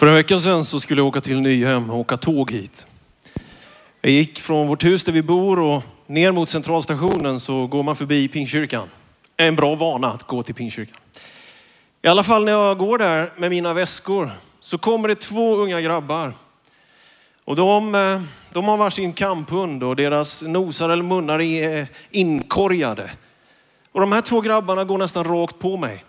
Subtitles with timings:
[0.00, 2.86] För en vecka sedan så skulle jag åka till Nyhem och åka tåg hit.
[4.00, 7.96] Jag gick från vårt hus där vi bor och ner mot centralstationen så går man
[7.96, 8.88] förbi Pingstkyrkan.
[9.36, 10.96] En bra vana att gå till Pingstkyrkan.
[12.02, 15.80] I alla fall när jag går där med mina väskor så kommer det två unga
[15.80, 16.32] grabbar.
[17.44, 18.22] Och de, eh,
[18.52, 23.10] de har varsin kamphund och deras nosar eller munnar är inkorgade.
[23.92, 26.04] Och de här två grabbarna går nästan rakt på mig.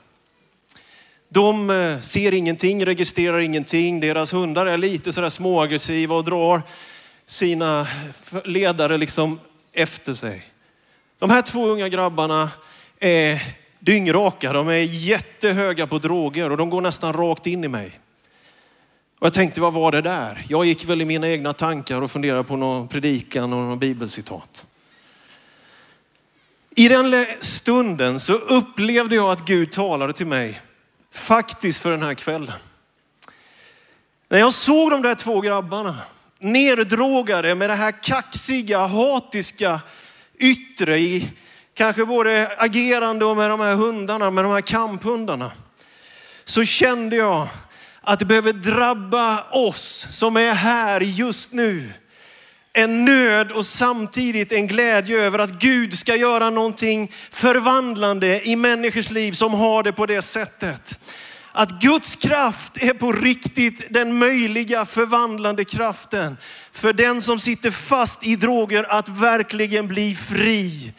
[1.34, 4.00] De eh, ser ingenting, registrerar ingenting.
[4.00, 6.62] Deras hundar är lite sådär småaggressiva och drar
[7.26, 7.88] sina
[8.46, 9.40] ledare liksom
[9.74, 10.46] efter sig.
[11.20, 12.50] De här två unga grabbarna
[13.00, 13.42] är
[13.80, 14.54] dyngraka.
[14.54, 18.00] De är jättehöga på droger och de går nästan rakt in i mig.
[19.20, 20.46] Och jag tänkte, vad var det där?
[20.50, 24.66] Jag gick väl i mina egna tankar och funderade på någon predikan och någon bibelcitat.
[26.76, 30.62] I den stunden så upplevde jag att Gud talade till mig,
[31.14, 32.54] faktiskt för den här kvällen.
[34.30, 35.98] När jag såg de där två grabbarna,
[36.40, 39.82] neddrogade med det här kaxiga, hatiska
[40.38, 41.32] yttre i
[41.74, 45.52] kanske både agerande och med de här hundarna, med de här kamphundarna.
[46.46, 47.48] Så kände jag
[48.02, 51.94] att det behöver drabba oss som är här just nu.
[52.74, 59.12] En nöd och samtidigt en glädje över att Gud ska göra någonting förvandlande i människors
[59.12, 61.00] liv som har det på det sättet.
[61.52, 66.38] Att Guds kraft är på riktigt den möjliga förvandlande kraften
[66.72, 70.94] för den som sitter fast i droger att verkligen bli fri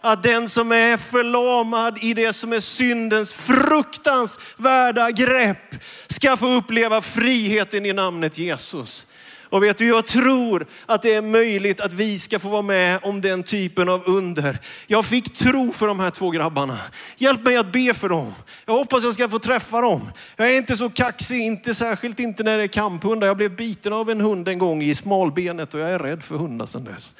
[0.00, 5.74] att den som är förlamad i det som är syndens fruktansvärda grepp
[6.08, 9.06] ska få uppleva friheten i namnet Jesus.
[9.50, 12.98] Och vet du, jag tror att det är möjligt att vi ska få vara med
[13.02, 14.60] om den typen av under.
[14.86, 16.78] Jag fick tro för de här två grabbarna.
[17.16, 18.34] Hjälp mig att be för dem.
[18.66, 20.10] Jag hoppas jag ska få träffa dem.
[20.36, 23.26] Jag är inte så kaxig, inte särskilt inte när det är kamphundar.
[23.26, 26.36] Jag blev biten av en hund en gång i smalbenet och jag är rädd för
[26.36, 27.14] hundar sedan dess.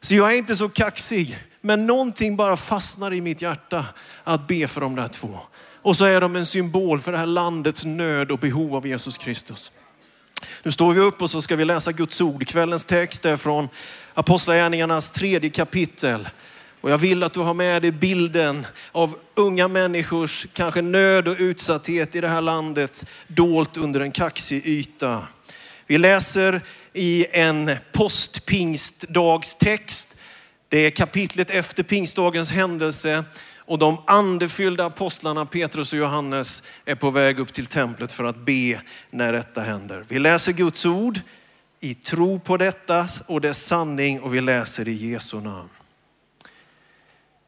[0.00, 1.38] Så jag är inte så kaxig.
[1.60, 3.86] Men någonting bara fastnar i mitt hjärta
[4.24, 5.38] att be för de där två.
[5.82, 9.16] Och så är de en symbol för det här landets nöd och behov av Jesus
[9.16, 9.72] Kristus.
[10.62, 12.46] Nu står vi upp och så ska vi läsa Guds ord.
[12.46, 13.68] Kvällens text är från
[14.14, 16.28] Apostlagärningarnas tredje kapitel.
[16.80, 21.36] Och jag vill att du har med dig bilden av unga människors kanske nöd och
[21.38, 25.26] utsatthet i det här landet dolt under en kaxig yta.
[25.86, 26.60] Vi läser
[26.92, 30.12] i en postpingstdagstext
[30.72, 33.24] det är kapitlet efter pingstdagens händelse
[33.64, 38.36] och de andefyllda apostlarna Petrus och Johannes är på väg upp till templet för att
[38.36, 38.80] be
[39.10, 40.04] när detta händer.
[40.08, 41.20] Vi läser Guds ord
[41.80, 45.68] i tro på detta och dess sanning och vi läser i Jesu namn.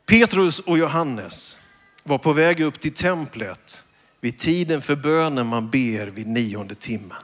[0.06, 1.56] Petrus och Johannes
[2.02, 3.84] var på väg upp till templet
[4.20, 7.18] vid tiden för bönen man ber vid nionde timmen.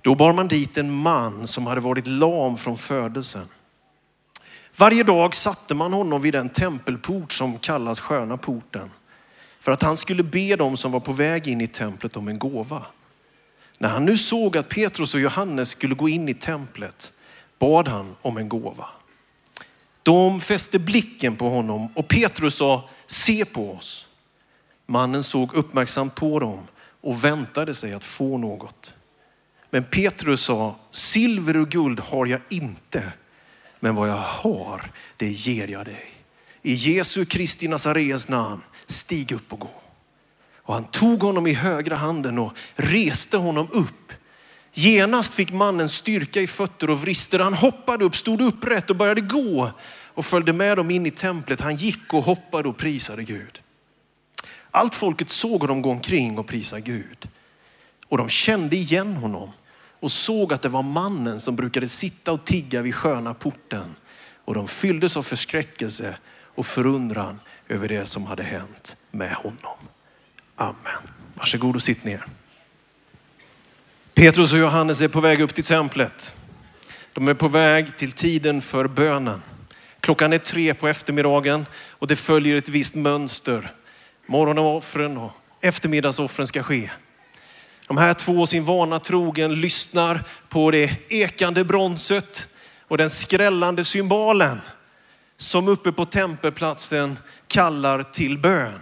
[0.00, 3.48] Då bar man dit en man som hade varit lam från födelsen.
[4.78, 8.90] Varje dag satte man honom vid den tempelport som kallas sköna porten
[9.60, 12.38] för att han skulle be dem som var på väg in i templet om en
[12.38, 12.86] gåva.
[13.78, 17.12] När han nu såg att Petrus och Johannes skulle gå in i templet
[17.58, 18.88] bad han om en gåva.
[20.02, 24.06] De fäste blicken på honom och Petrus sa, se på oss.
[24.86, 26.60] Mannen såg uppmärksamt på dem
[27.00, 28.94] och väntade sig att få något.
[29.70, 33.12] Men Petrus sa, silver och guld har jag inte
[33.86, 36.10] men vad jag har, det ger jag dig.
[36.62, 39.70] I Jesu Kristi Nazareens namn, stig upp och gå.
[40.56, 44.12] Och han tog honom i högra handen och reste honom upp.
[44.72, 47.38] Genast fick mannen styrka i fötter och vrister.
[47.38, 49.70] Han hoppade upp, stod upprätt och började gå
[50.14, 51.60] och följde med dem in i templet.
[51.60, 53.60] Han gick och hoppade och prisade Gud.
[54.70, 57.28] Allt folket såg honom gå omkring och prisa Gud.
[58.08, 59.52] Och de kände igen honom
[60.00, 63.94] och såg att det var mannen som brukade sitta och tigga vid sköna porten.
[64.44, 69.76] Och de fylldes av förskräckelse och förundran över det som hade hänt med honom.
[70.56, 71.02] Amen.
[71.34, 72.24] Varsågod och sitt ner.
[74.14, 76.36] Petrus och Johannes är på väg upp till templet.
[77.12, 79.42] De är på väg till tiden för bönen.
[80.00, 83.70] Klockan är tre på eftermiddagen och det följer ett visst mönster.
[84.26, 86.90] Morgonoffren och eftermiddagsoffren ska ske.
[87.86, 92.48] De här två sin vana trogen lyssnar på det ekande bronset
[92.88, 94.60] och den skrällande symbolen
[95.36, 97.18] som uppe på tempelplatsen
[97.48, 98.80] kallar till bön.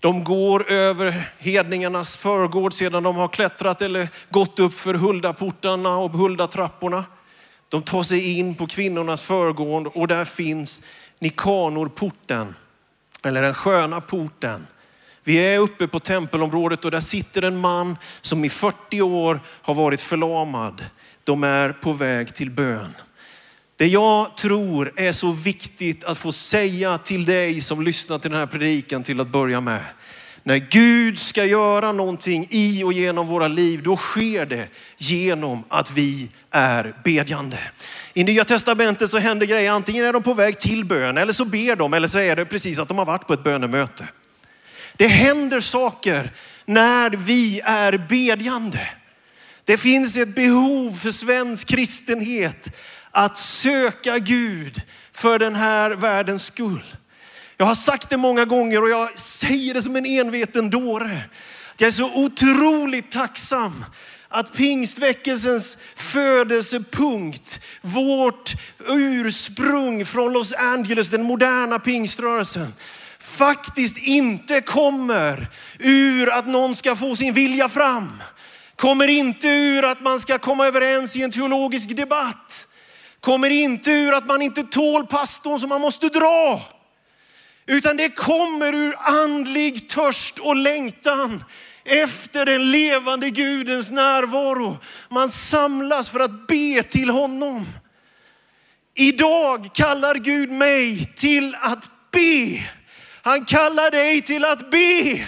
[0.00, 6.10] De går över hedningarnas förgård sedan de har klättrat eller gått upp för huldaportarna och
[6.10, 7.04] huldatrapporna.
[7.68, 10.82] De tar sig in på kvinnornas förgård och där finns
[11.18, 12.54] Nikanorporten,
[13.22, 14.66] eller den sköna porten
[15.24, 19.74] vi är uppe på tempelområdet och där sitter en man som i 40 år har
[19.74, 20.84] varit förlamad.
[21.24, 22.94] De är på väg till bön.
[23.76, 28.40] Det jag tror är så viktigt att få säga till dig som lyssnar till den
[28.40, 29.84] här predikan till att börja med.
[30.42, 35.90] När Gud ska göra någonting i och genom våra liv, då sker det genom att
[35.90, 37.58] vi är bedjande.
[38.14, 41.44] I Nya Testamentet så händer grejer, antingen är de på väg till bön eller så
[41.44, 44.08] ber de eller så är det precis att de har varit på ett bönemöte.
[45.00, 46.32] Det händer saker
[46.64, 48.88] när vi är bedjande.
[49.64, 52.76] Det finns ett behov för svensk kristenhet
[53.10, 54.82] att söka Gud
[55.12, 56.84] för den här världens skull.
[57.56, 61.22] Jag har sagt det många gånger och jag säger det som en enveten dåre.
[61.76, 63.84] Jag är så otroligt tacksam
[64.28, 68.52] att pingstväckelsens födelsepunkt, vårt
[68.88, 72.74] ursprung från Los Angeles, den moderna pingströrelsen,
[73.40, 75.48] faktiskt inte kommer
[75.78, 78.22] ur att någon ska få sin vilja fram.
[78.76, 82.66] Kommer inte ur att man ska komma överens i en teologisk debatt.
[83.20, 86.62] Kommer inte ur att man inte tål pastorn som man måste dra.
[87.66, 91.44] Utan det kommer ur andlig törst och längtan
[91.84, 94.78] efter den levande Gudens närvaro.
[95.08, 97.66] Man samlas för att be till honom.
[98.94, 102.62] Idag kallar Gud mig till att be.
[103.22, 105.26] Han kallar dig till att be.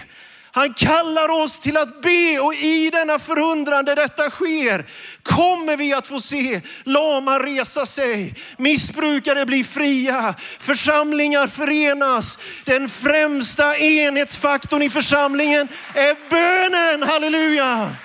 [0.54, 4.86] Han kallar oss till att be och i denna förundran där detta sker
[5.22, 12.38] kommer vi att få se lama resa sig, missbrukare bli fria, församlingar förenas.
[12.64, 17.96] Den främsta enhetsfaktorn i församlingen är bönen, halleluja.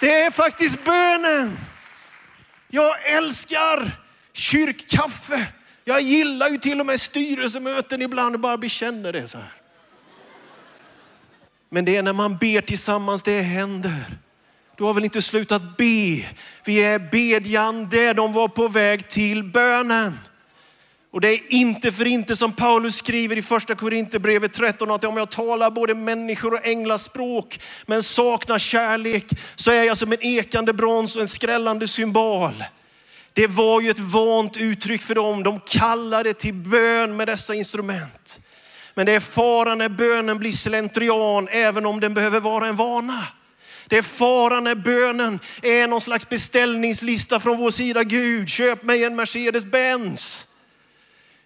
[0.00, 1.58] Det är faktiskt bönen.
[2.68, 3.92] Jag älskar
[4.32, 5.46] kyrkkaffe.
[5.90, 9.52] Jag gillar ju till och med styrelsemöten ibland och bara bekänner det så här.
[11.68, 14.18] Men det är när man ber tillsammans det händer.
[14.76, 16.26] Du har väl inte slutat be?
[16.64, 18.12] Vi är bedjande.
[18.12, 20.18] De var på väg till bönen.
[21.10, 25.16] Och det är inte för inte som Paulus skriver i första Korinthierbrevet 13 att om
[25.16, 30.72] jag talar både människor och änglaspråk men saknar kärlek så är jag som en ekande
[30.72, 32.64] brons och en skrällande symbol.
[33.32, 35.42] Det var ju ett vant uttryck för dem.
[35.42, 38.40] De kallade till bön med dessa instrument.
[38.94, 43.26] Men det är fara när bönen blir slentrian, även om den behöver vara en vana.
[43.86, 48.04] Det är fara när bönen är någon slags beställningslista från vår sida.
[48.04, 50.46] Gud, köp mig en Mercedes-Benz.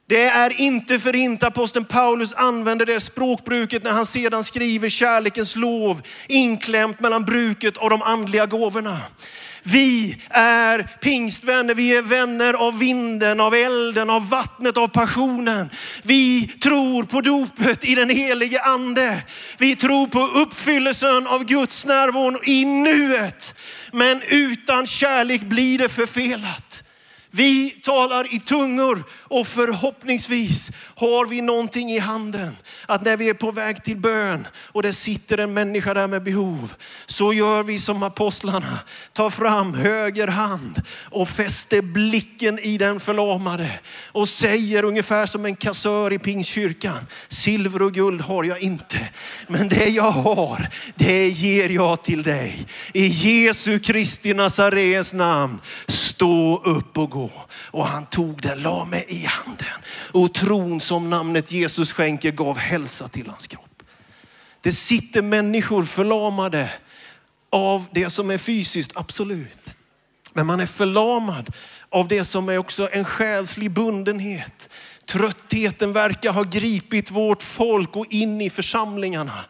[0.06, 5.56] Det är inte för inte aposteln Paulus använder det språkbruket när han sedan skriver kärlekens
[5.56, 9.00] lov inklämt mellan bruket av de andliga gåvorna.
[9.66, 15.70] Vi är pingstvänner, vi är vänner av vinden, av elden, av vattnet, av passionen.
[16.02, 19.22] Vi tror på dopet i den helige ande.
[19.58, 23.54] Vi tror på uppfyllelsen av Guds närvaro i nuet.
[23.92, 26.82] Men utan kärlek blir det förfelat.
[27.30, 32.56] Vi talar i tungor och förhoppningsvis har vi någonting i handen.
[32.86, 36.22] Att när vi är på väg till bön och det sitter en människa där med
[36.22, 36.74] behov
[37.06, 38.78] så gör vi som apostlarna.
[39.12, 43.80] Tar fram höger hand och fäster blicken i den förlamade
[44.12, 47.06] och säger ungefär som en kassör i Pingstkyrkan.
[47.28, 49.08] Silver och guld har jag inte,
[49.48, 52.66] men det jag har, det ger jag till dig.
[52.92, 57.30] I Jesu Kristi Nazarens namn, stå upp och gå.
[57.70, 59.66] Och han tog den, la mig i handen.
[60.12, 63.82] Och tron som namnet Jesus skänker gav hälsa till hans kropp.
[64.60, 66.70] Det sitter människor förlamade
[67.50, 69.76] av det som är fysiskt, absolut.
[70.32, 71.50] Men man är förlamad
[71.90, 74.68] av det som är också en själslig bundenhet.
[75.06, 79.44] Tröttheten verkar ha gripit vårt folk och in i församlingarna.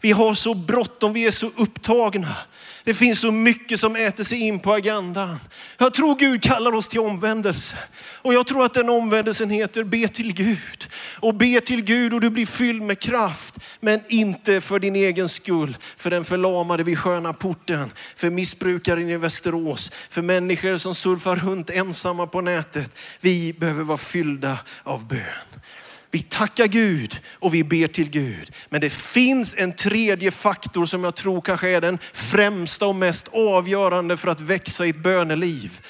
[0.00, 2.36] Vi har så bråttom, vi är så upptagna.
[2.84, 5.36] Det finns så mycket som äter sig in på agendan.
[5.78, 7.76] Jag tror Gud kallar oss till omvändelse.
[8.22, 10.88] Och jag tror att den omvändelsen heter be till Gud.
[11.20, 13.58] Och be till Gud och du blir fylld med kraft.
[13.80, 15.76] Men inte för din egen skull.
[15.96, 17.92] För den förlamade vid sköna porten.
[18.16, 19.90] För missbrukaren i Västerås.
[20.10, 22.96] För människor som surfar runt ensamma på nätet.
[23.20, 25.60] Vi behöver vara fyllda av bön.
[26.10, 28.52] Vi tackar Gud och vi ber till Gud.
[28.68, 33.28] Men det finns en tredje faktor som jag tror kanske är den främsta och mest
[33.28, 35.80] avgörande för att växa i ett böneliv.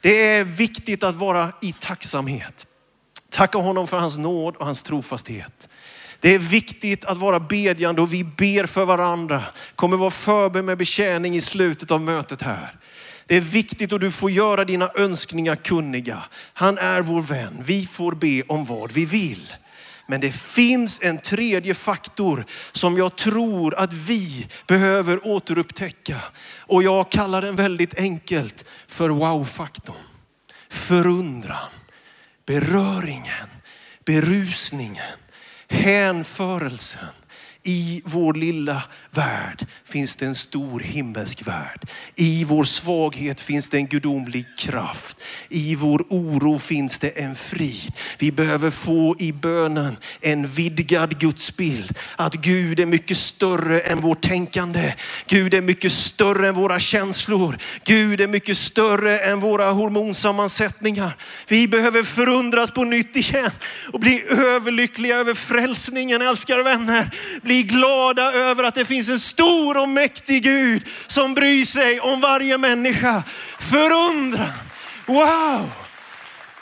[0.00, 2.66] Det är viktigt att vara i tacksamhet.
[3.30, 5.68] Tacka honom för hans nåd och hans trofasthet.
[6.20, 9.42] Det är viktigt att vara bedjande och vi ber för varandra.
[9.76, 12.76] Kommer vara förberedd med betjäning i slutet av mötet här.
[13.26, 16.22] Det är viktigt och du får göra dina önskningar kunniga.
[16.52, 17.62] Han är vår vän.
[17.66, 19.52] Vi får be om vad vi vill.
[20.06, 26.20] Men det finns en tredje faktor som jag tror att vi behöver återupptäcka.
[26.58, 29.96] Och jag kallar den väldigt enkelt för wow-faktorn.
[30.68, 31.70] Förundran,
[32.46, 33.48] beröringen,
[34.04, 35.16] berusningen,
[35.68, 37.08] hänförelsen
[37.66, 41.88] i vår lilla värld finns det en stor himmelsk värld.
[42.14, 45.22] I vår svaghet finns det en gudomlig kraft.
[45.48, 47.92] I vår oro finns det en frid.
[48.18, 51.98] Vi behöver få i bönen en vidgad gudsbild.
[52.16, 54.94] Att Gud är mycket större än vårt tänkande.
[55.26, 57.58] Gud är mycket större än våra känslor.
[57.84, 61.16] Gud är mycket större än våra hormonsammansättningar.
[61.48, 63.50] Vi behöver förundras på nytt igen
[63.92, 67.10] och bli överlyckliga över frälsningen, älskade vänner.
[67.42, 72.20] Bli glada över att det finns en stor och mäktig Gud som bryr sig om
[72.20, 73.22] varje människa.
[73.58, 74.52] Förundran,
[75.06, 75.70] wow!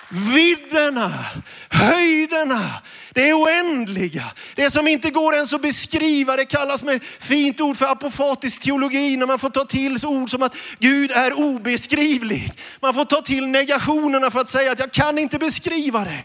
[0.09, 1.25] Vidderna,
[1.69, 2.71] höjderna,
[3.13, 4.25] det oändliga.
[4.55, 6.37] Det som inte går ens att beskriva.
[6.37, 10.43] Det kallas med fint ord för apofatisk teologi när man får ta till ord som
[10.43, 12.53] att Gud är obeskrivlig.
[12.81, 16.25] Man får ta till negationerna för att säga att jag kan inte beskriva det.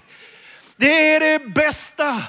[0.78, 2.24] Det är det bästa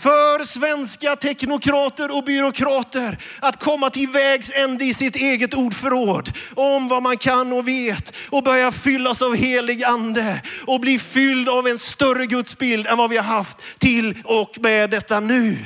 [0.00, 6.88] för svenska teknokrater och byråkrater att komma till vägs ände i sitt eget ordförråd om
[6.88, 11.66] vad man kan och vet och börja fyllas av helig ande och bli fylld av
[11.66, 15.56] en större gudsbild än vad vi har haft till och med detta nu.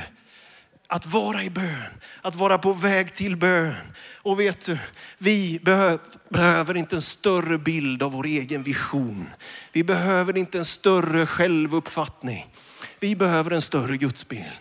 [0.89, 3.75] Att vara i bön, att vara på väg till bön.
[4.23, 4.79] Och vet du,
[5.19, 5.61] vi
[6.29, 9.31] behöver inte en större bild av vår egen vision.
[9.73, 12.47] Vi behöver inte en större självuppfattning.
[13.05, 14.53] Vi behöver en större gudsbild.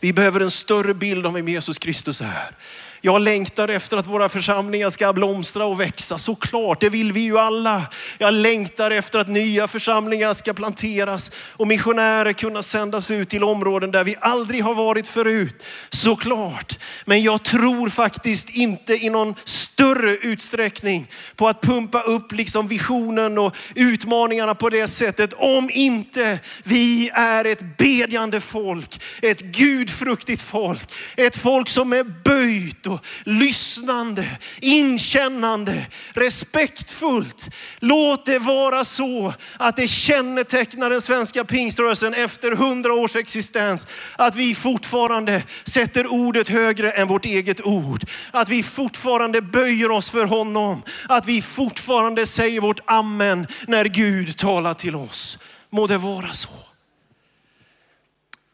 [0.00, 2.56] Vi behöver en större bild av vem Jesus Kristus är.
[3.00, 6.18] Jag längtar efter att våra församlingar ska blomstra och växa.
[6.18, 7.82] Såklart, det vill vi ju alla.
[8.18, 13.90] Jag längtar efter att nya församlingar ska planteras och missionärer kunna sändas ut till områden
[13.90, 15.64] där vi aldrig har varit förut.
[15.90, 16.78] Såklart.
[17.04, 19.34] Men jag tror faktiskt inte i någon
[19.82, 25.32] större utsträckning på att pumpa upp liksom visionen och utmaningarna på det sättet.
[25.32, 32.86] Om inte vi är ett bedjande folk, ett gudfruktigt folk, ett folk som är böjt
[32.86, 34.26] och lyssnande,
[34.60, 37.48] inkännande, respektfullt.
[37.78, 43.86] Låt det vara så att det kännetecknar den svenska pingströrelsen efter hundra års existens.
[44.16, 48.04] Att vi fortfarande sätter ordet högre än vårt eget ord.
[48.30, 50.82] Att vi fortfarande böjer oss för honom.
[51.08, 55.38] Att vi fortfarande säger vårt amen när Gud talar till oss.
[55.70, 56.48] Må det vara så.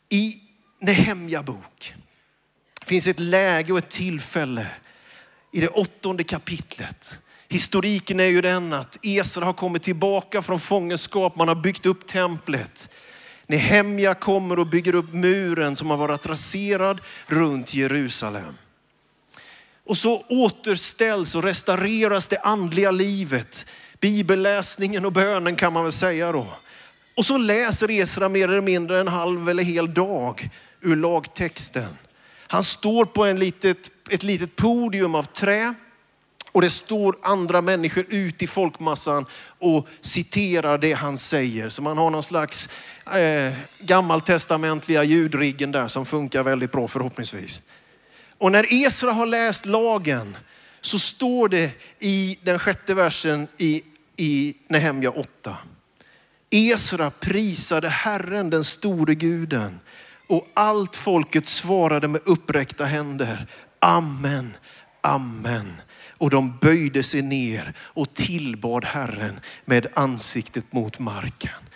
[0.08, 0.40] I
[0.80, 1.94] Nehemja bok
[2.82, 4.66] finns ett läge och ett tillfälle
[5.52, 7.18] i det åttonde kapitlet.
[7.48, 11.36] Historiken är ju den att Esra har kommit tillbaka från fångenskap.
[11.36, 12.88] Man har byggt upp templet.
[13.46, 18.54] Nehemja kommer och bygger upp muren som har varit raserad runt Jerusalem.
[19.88, 23.66] Och så återställs och restaureras det andliga livet.
[24.00, 26.46] Bibelläsningen och bönen kan man väl säga då.
[27.16, 30.48] Och så läser Esra mer eller mindre en halv eller hel dag
[30.80, 31.96] ur lagtexten.
[32.46, 35.74] Han står på en litet, ett litet podium av trä
[36.52, 39.26] och det står andra människor ut i folkmassan
[39.58, 41.68] och citerar det han säger.
[41.68, 42.68] Så man har någon slags
[43.14, 47.62] eh, gammaltestamentliga ljudriggen där som funkar väldigt bra förhoppningsvis.
[48.38, 50.36] Och när Esra har läst lagen
[50.80, 53.82] så står det i den sjätte versen i,
[54.16, 55.56] i Nehemja 8.
[56.50, 59.80] Esra prisade Herren, den store guden.
[60.26, 63.46] Och allt folket svarade med uppräckta händer.
[63.78, 64.54] Amen,
[65.00, 65.72] amen.
[66.10, 71.67] Och de böjde sig ner och tillbad Herren med ansiktet mot marken.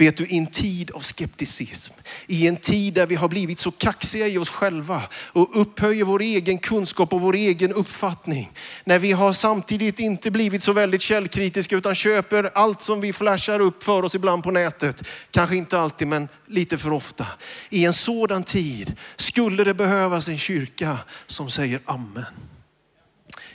[0.00, 1.92] Vet du, i en tid av skepticism,
[2.26, 6.22] i en tid där vi har blivit så kaxiga i oss själva och upphöjer vår
[6.22, 8.52] egen kunskap och vår egen uppfattning.
[8.84, 13.60] När vi har samtidigt inte blivit så väldigt källkritiska utan köper allt som vi flashar
[13.60, 15.02] upp för oss ibland på nätet.
[15.30, 17.26] Kanske inte alltid, men lite för ofta.
[17.70, 22.24] I en sådan tid skulle det behövas en kyrka som säger amen.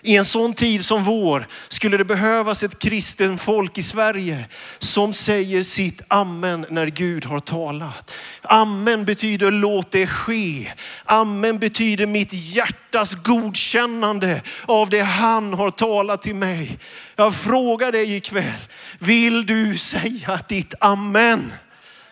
[0.06, 4.46] I en sån tid som vår skulle det behövas ett kristen folk i Sverige
[4.80, 8.12] som säger sitt amen när Gud har talat.
[8.42, 10.72] Amen betyder låt det ske.
[11.06, 16.80] Amen betyder mitt hjärtas godkännande av det han har talat till mig.
[17.16, 18.62] Jag frågar dig ikväll,
[19.00, 21.54] vill du säga ditt amen?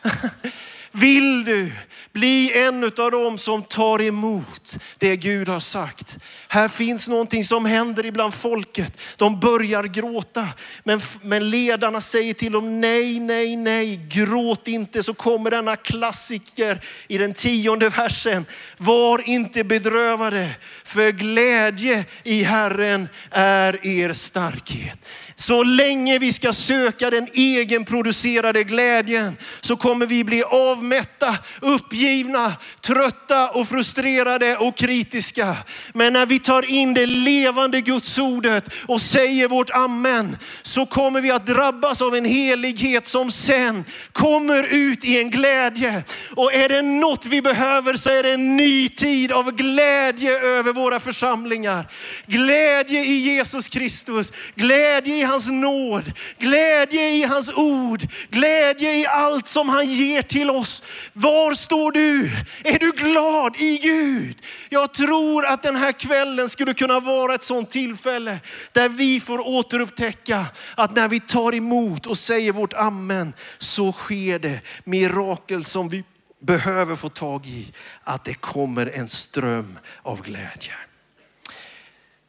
[0.95, 1.71] Vill du
[2.11, 6.17] bli en av dem som tar emot det Gud har sagt?
[6.47, 8.97] Här finns någonting som händer ibland folket.
[9.17, 10.47] De börjar gråta,
[10.83, 15.03] men, men ledarna säger till dem nej, nej, nej, gråt inte.
[15.03, 18.45] Så kommer denna klassiker i den tionde versen.
[18.77, 20.49] Var inte bedrövade,
[20.83, 24.99] för glädje i Herren är er starkhet.
[25.35, 33.49] Så länge vi ska söka den egenproducerade glädjen så kommer vi bli avmätta, uppgivna, trötta
[33.49, 35.57] och frustrerade och kritiska.
[35.93, 41.31] Men när vi tar in det levande Gudsordet och säger vårt amen så kommer vi
[41.31, 46.03] att drabbas av en helighet som sen kommer ut i en glädje.
[46.35, 50.73] Och är det något vi behöver så är det en ny tid av glädje över
[50.73, 51.87] våra församlingar.
[52.25, 59.47] Glädje i Jesus Kristus, glädje i hans nåd, glädje i hans ord, glädje i allt
[59.47, 60.83] som han ger till oss.
[61.13, 62.31] Var står du?
[62.63, 64.37] Är du glad i Gud?
[64.69, 68.39] Jag tror att den här kvällen skulle kunna vara ett sånt tillfälle
[68.71, 74.39] där vi får återupptäcka att när vi tar emot och säger vårt amen så sker
[74.39, 76.03] det mirakel som vi
[76.39, 77.73] behöver få tag i.
[78.03, 80.73] Att det kommer en ström av glädje.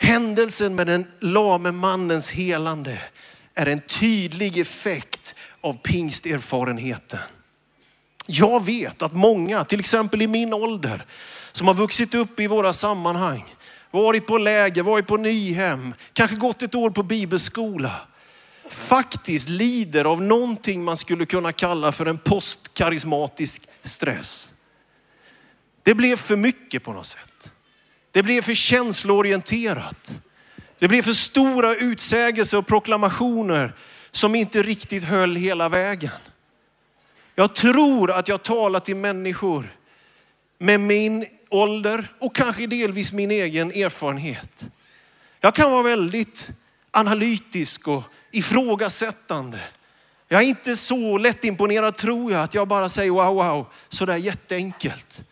[0.05, 3.03] Händelsen med den lame mannens helande
[3.55, 7.19] är en tydlig effekt av pingsterfarenheten.
[8.27, 11.07] Jag vet att många, till exempel i min ålder,
[11.53, 13.45] som har vuxit upp i våra sammanhang,
[13.91, 18.01] varit på läger, varit på Nyhem, kanske gått ett år på bibelskola,
[18.69, 24.53] faktiskt lider av någonting man skulle kunna kalla för en postkarismatisk stress.
[25.83, 27.34] Det blev för mycket på något sätt.
[28.15, 30.21] Det blev för känsloorienterat.
[30.79, 33.73] Det blev för stora utsägelser och proklamationer
[34.11, 36.11] som inte riktigt höll hela vägen.
[37.35, 39.77] Jag tror att jag talar till människor
[40.59, 44.69] med min ålder och kanske delvis min egen erfarenhet.
[45.41, 46.51] Jag kan vara väldigt
[46.91, 49.61] analytisk och ifrågasättande.
[50.29, 55.25] Jag är inte så lättimponerad tror jag att jag bara säger wow, wow, sådär jätteenkelt.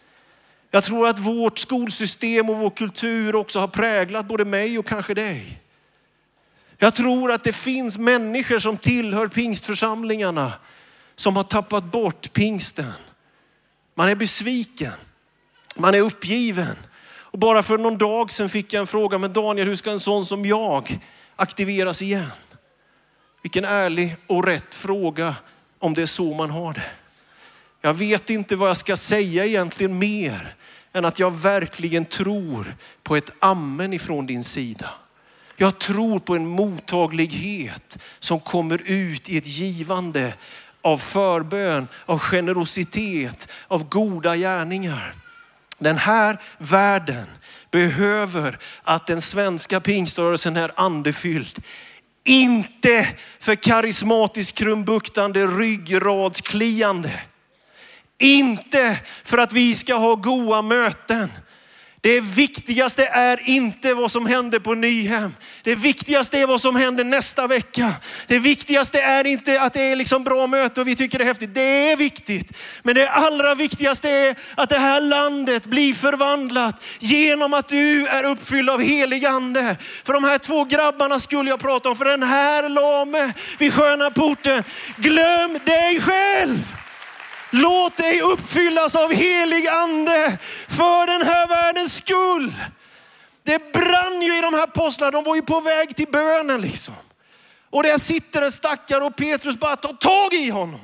[0.75, 5.15] Jag tror att vårt skolsystem och vår kultur också har präglat både mig och kanske
[5.15, 5.61] dig.
[6.79, 10.53] Jag tror att det finns människor som tillhör pingstförsamlingarna
[11.17, 12.93] som har tappat bort pingsten.
[13.95, 14.93] Man är besviken,
[15.77, 16.77] man är uppgiven.
[17.05, 20.01] Och bara för någon dag sedan fick jag en fråga, men Daniel hur ska en
[20.01, 21.01] sån som jag
[21.37, 22.31] aktiveras igen?
[23.43, 25.35] Vilken ärlig och rätt fråga
[25.79, 26.91] om det är så man har det.
[27.81, 30.55] Jag vet inte vad jag ska säga egentligen mer
[30.93, 34.91] än att jag verkligen tror på ett amen ifrån din sida.
[35.57, 40.35] Jag tror på en mottaglighet som kommer ut i ett givande
[40.83, 45.15] av förbön, av generositet, av goda gärningar.
[45.79, 47.27] Den här världen
[47.71, 51.63] behöver att den svenska pingströrelsen är andefylld.
[52.25, 57.21] Inte för karismatiskt krumbuktande ryggradskliande
[58.23, 61.29] inte för att vi ska ha goda möten.
[62.03, 65.35] Det viktigaste är inte vad som händer på Nyhem.
[65.63, 67.95] Det viktigaste är vad som händer nästa vecka.
[68.27, 71.27] Det viktigaste är inte att det är liksom bra möte och vi tycker det är
[71.27, 71.55] häftigt.
[71.55, 72.59] Det är viktigt.
[72.83, 78.25] Men det allra viktigaste är att det här landet blir förvandlat genom att du är
[78.25, 79.77] uppfylld av helig ande.
[80.05, 81.97] För de här två grabbarna skulle jag prata om.
[81.97, 84.65] För den här lame vid sköna porten.
[84.97, 86.82] Glöm dig själv.
[87.55, 90.39] Låt dig uppfyllas av helig ande
[90.69, 92.55] för den här världens skull.
[93.43, 96.95] Det brann ju i de här apostlarna, de var ju på väg till bönen liksom.
[97.71, 100.81] Och där sitter en stackare och Petrus bara tar tag i honom.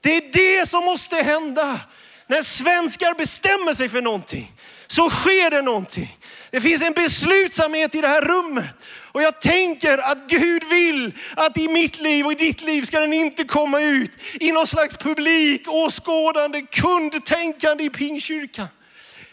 [0.00, 1.80] Det är det som måste hända.
[2.26, 4.52] När svenskar bestämmer sig för någonting
[4.86, 6.18] så sker det någonting.
[6.50, 8.76] Det finns en beslutsamhet i det här rummet.
[9.14, 13.00] Och jag tänker att Gud vill att i mitt liv och i ditt liv ska
[13.00, 18.66] den inte komma ut i någon slags publik, åskådande, kundtänkande i pingkyrkan.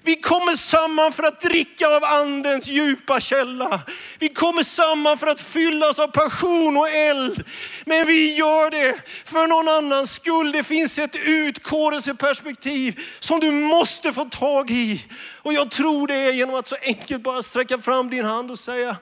[0.04, 3.82] Vi kommer samman för att dricka av andens djupa källa.
[4.20, 7.44] Vi kommer samman för att fyllas av passion och eld.
[7.86, 10.52] Men vi gör det för någon annans skull.
[10.52, 15.06] Det finns ett utkårelseperspektiv som du måste få tag i.
[15.42, 18.60] Och jag tror det är genom att så enkelt bara sträcka fram din hand och
[18.60, 18.96] säga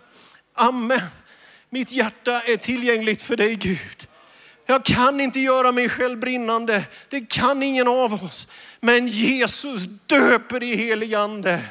[0.60, 1.02] Amen.
[1.70, 4.08] Mitt hjärta är tillgängligt för dig Gud.
[4.66, 6.84] Jag kan inte göra mig själv brinnande.
[7.10, 8.48] Det kan ingen av oss.
[8.80, 11.62] Men Jesus döper i helig ande.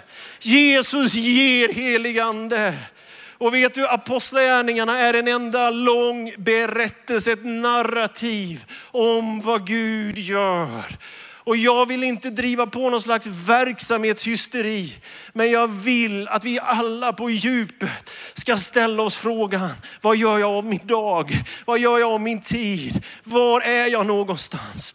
[0.41, 2.75] Jesus ger helig ande.
[3.39, 10.85] Och vet du, apostlagärningarna är en enda lång berättelse, ett narrativ om vad Gud gör.
[11.49, 14.95] Och jag vill inte driva på någon slags verksamhetshysteri.
[15.33, 20.51] Men jag vill att vi alla på djupet ska ställa oss frågan, vad gör jag
[20.51, 21.45] av min dag?
[21.67, 23.05] Vad gör jag av min tid?
[23.25, 24.95] Var är jag någonstans?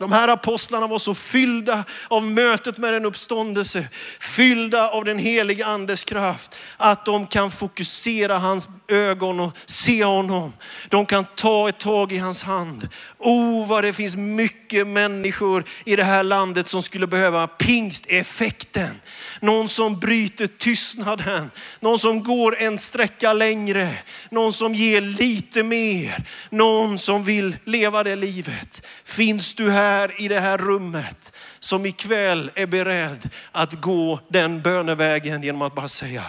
[0.00, 3.88] De här apostlarna var så fyllda av mötet med den uppståndelse,
[4.20, 10.52] fyllda av den heliga andes kraft, att de kan fokusera hans ögon och se honom.
[10.88, 12.88] De kan ta ett tag i hans hand.
[13.18, 19.00] Oh, vad det finns mycket människor i det här landet som skulle behöva pingsteffekten.
[19.40, 23.94] Någon som bryter tystnaden, någon som går en sträcka längre,
[24.30, 28.86] någon som ger lite mer, någon som vill leva det livet.
[29.04, 35.42] Finns du här i det här rummet som ikväll är beredd att gå den bönevägen
[35.42, 36.24] genom att bara säga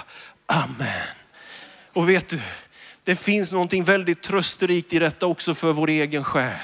[0.46, 1.08] Amen.
[1.94, 2.40] Och vet du,
[3.04, 6.60] det finns någonting väldigt trösterikt i detta också för vår egen själ.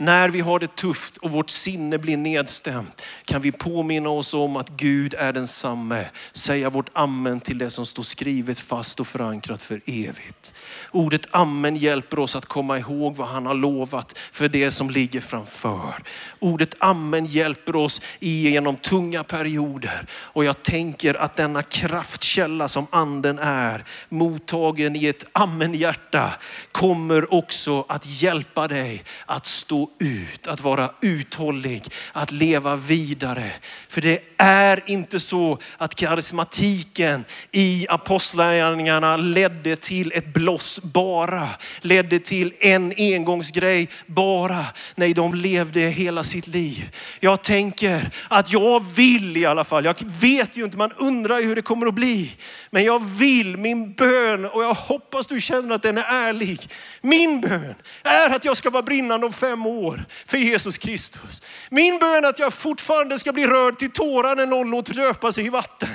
[0.00, 4.56] När vi har det tufft och vårt sinne blir nedstämt kan vi påminna oss om
[4.56, 6.04] att Gud är densamme.
[6.32, 10.54] Säga vårt amen till det som står skrivet fast och förankrat för evigt.
[10.90, 15.20] Ordet amen hjälper oss att komma ihåg vad han har lovat för det som ligger
[15.20, 15.94] framför.
[16.38, 20.06] Ordet amen hjälper oss igenom tunga perioder.
[20.10, 26.32] Och jag tänker att denna kraftkälla som anden är, mottagen i ett amen-hjärta,
[26.72, 33.52] kommer också att hjälpa dig att stå ut, att vara uthållig, att leva vidare.
[33.88, 40.32] För det är inte så att karismatiken i apostlagärningarna ledde till ett
[40.68, 41.48] bloss bara,
[41.80, 44.66] ledde till en engångsgrej bara.
[44.94, 46.96] Nej, de levde hela sitt liv.
[47.20, 51.54] Jag tänker att jag vill i alla fall, jag vet ju inte, man undrar hur
[51.54, 52.32] det kommer att bli.
[52.70, 56.68] Men jag vill, min bön, och jag hoppas du känner att den är ärlig.
[57.00, 61.42] Min bön är att jag ska vara brinnande om fem år för Jesus Kristus.
[61.70, 65.32] Min bön är att jag fortfarande ska bli rörd till tårar när någon låter döpa
[65.32, 65.88] sig i vatten.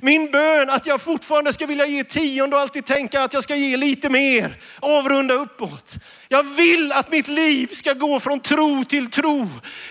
[0.00, 3.42] Min bön är att jag fortfarande ska vilja ge tionde och alltid tänka att jag
[3.42, 4.56] ska ge lite lite mer.
[4.80, 5.94] Avrunda uppåt.
[6.28, 9.48] Jag vill att mitt liv ska gå från tro till tro.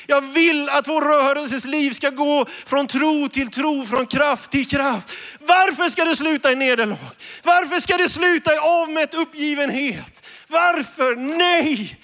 [0.08, 4.67] Jag vill att vår rörelses liv ska gå från tro till tro, från kraft till
[4.67, 5.13] kraft.
[5.39, 6.97] Varför ska det sluta i nederlag?
[7.43, 10.24] Varför ska det sluta i avmätt uppgivenhet?
[10.47, 11.15] Varför?
[11.15, 12.00] Nej!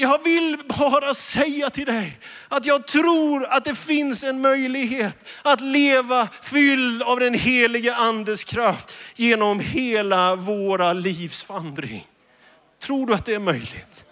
[0.00, 5.60] Jag vill bara säga till dig att jag tror att det finns en möjlighet att
[5.60, 12.06] leva fylld av den helige andes kraft genom hela våra livs vandring.
[12.78, 14.04] Tror du att det är möjligt?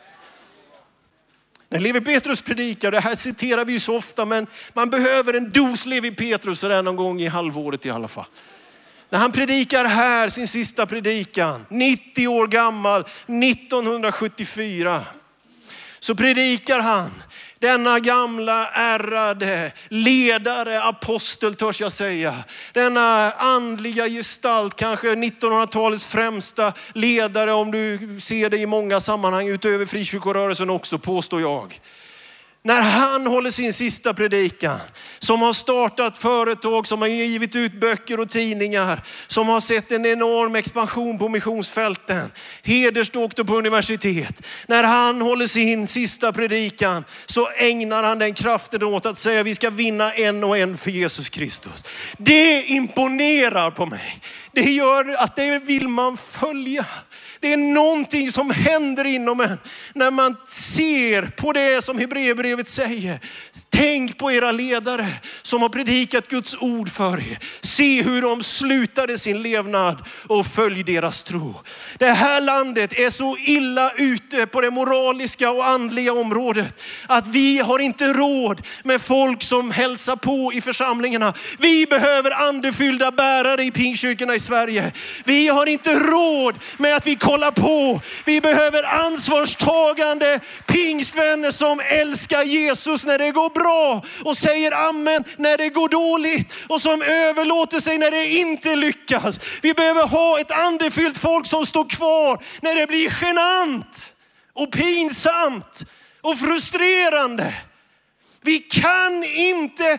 [1.69, 5.51] När Levi Petrus predikar, det här citerar vi ju så ofta, men man behöver en
[5.51, 8.27] dos Levi Petrus sådär någon gång i halvåret i alla fall.
[9.11, 15.05] När han predikar här, sin sista predikan, 90 år gammal, 1974,
[16.01, 17.23] så predikar han
[17.59, 22.35] denna gamla ärrade ledare, apostel törs jag säga.
[22.73, 29.87] Denna andliga gestalt, kanske 1900-talets främsta ledare om du ser det i många sammanhang utöver
[29.87, 31.81] frikyrkorörelsen också påstår jag
[32.63, 34.81] när han håller sin sista predikan,
[35.19, 40.07] som har startat företag, som har givit ut böcker och tidningar, som har sett en
[40.07, 44.47] enorm expansion på missionsfälten, hedersdoktor på universitet.
[44.67, 49.55] När han håller sin sista predikan så ägnar han den kraften åt att säga vi
[49.55, 51.85] ska vinna en och en för Jesus Kristus.
[52.19, 54.21] Det imponerar på mig.
[54.53, 56.87] Det gör att det vill man följa.
[57.41, 59.59] Det är någonting som händer inom en
[59.95, 63.21] när man ser på det som Hebreerbrevet säger.
[63.71, 65.07] Tänk på era ledare
[65.43, 67.39] som har predikat Guds ord för er.
[67.61, 71.55] Se hur de slutade sin levnad och följ deras tro.
[71.99, 77.59] Det här landet är så illa ute på det moraliska och andliga området att vi
[77.59, 81.35] har inte råd med folk som hälsar på i församlingarna.
[81.59, 84.93] Vi behöver andefyllda bärare i pingkyrkorna i Sverige.
[85.25, 88.01] Vi har inte råd med att vi kolla på.
[88.25, 95.59] Vi behöver ansvarstagande pingstvänner som älskar Jesus när det går bra och säger amen när
[95.59, 99.41] det går dåligt och som överlåter sig när det inte lyckas.
[99.63, 104.13] Vi behöver ha ett andefyllt folk som står kvar när det blir genant
[104.53, 105.85] och pinsamt
[106.21, 107.55] och frustrerande.
[108.41, 109.99] Vi kan inte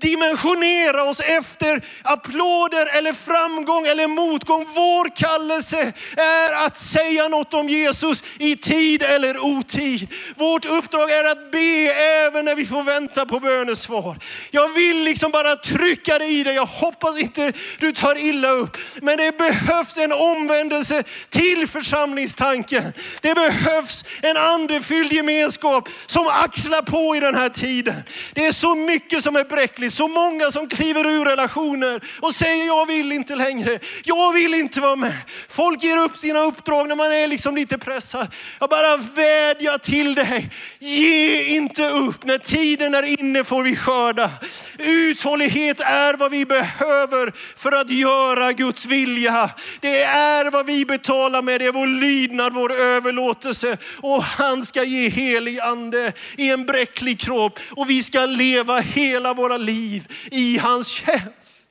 [0.00, 4.66] dimensionera oss efter applåder eller framgång eller motgång.
[4.74, 10.08] Vår kallelse är att säga något om Jesus i tid eller otid.
[10.36, 11.92] Vårt uppdrag är att be
[12.26, 14.18] även när vi får vänta på bönesvar.
[14.50, 16.54] Jag vill liksom bara trycka det i dig.
[16.54, 18.76] Jag hoppas inte du tar illa upp.
[19.02, 22.92] Men det behövs en omvändelse till församlingstanken.
[23.20, 28.02] Det behövs en andefylld gemenskap som axlar på i den här tiden tiden.
[28.32, 32.66] Det är så mycket som är bräckligt, så många som kliver ur relationer och säger
[32.66, 33.78] jag vill inte längre.
[34.04, 35.16] Jag vill inte vara med.
[35.48, 38.26] Folk ger upp sina uppdrag när man är liksom lite pressad.
[38.60, 40.50] Jag bara vädjar till dig.
[40.78, 42.24] Ge inte upp.
[42.24, 44.30] När tiden är inne får vi skörda.
[44.78, 49.50] Uthållighet är vad vi behöver för att göra Guds vilja.
[49.80, 51.60] Det är vad vi betalar med.
[51.60, 53.76] Det är vår lydnad, vår överlåtelse.
[54.00, 57.58] Och han ska ge helig ande i en bräcklig kropp.
[57.70, 61.70] Och vi ska leva hela våra liv i hans tjänst.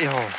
[0.00, 0.30] Ja.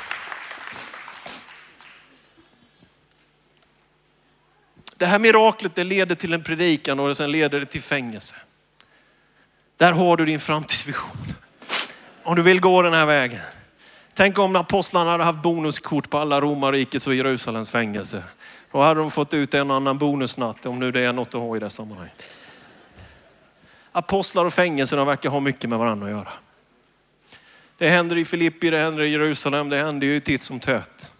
[4.97, 8.35] Det här miraklet det leder till en predikan och sen leder det till fängelse.
[9.77, 11.17] Där har du din framtidsvision.
[12.23, 13.41] Om du vill gå den här vägen.
[14.17, 18.23] Tänk om apostlarna hade haft bonuskort på alla romarrikets och Jerusalems fängelse.
[18.71, 21.57] Då hade de fått ut en annan bonusnatt, om nu det är något att ha
[21.57, 22.23] i det sammanhanget.
[23.91, 26.31] Apostlar och fängelser, de verkar ha mycket med varandra att göra.
[27.77, 31.11] Det händer i Filippi, det händer i Jerusalem, det händer ju titt som tätt.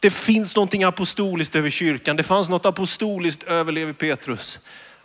[0.00, 2.16] Det finns någonting apostoliskt över kyrkan.
[2.16, 4.58] Det fanns något apostoliskt över Levi Petrus.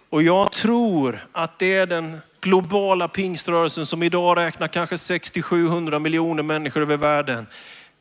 [0.10, 6.44] Och jag tror att det är den globala pingströrelsen som idag räknar kanske 60-700 miljoner
[6.44, 7.48] människor över världen.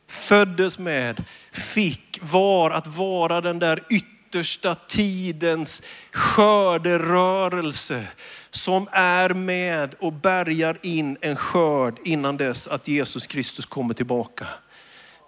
[0.07, 8.07] Föddes med, fick, var att vara den där yttersta tidens skörderörelse
[8.49, 14.47] som är med och bärgar in en skörd innan dess att Jesus Kristus kommer tillbaka.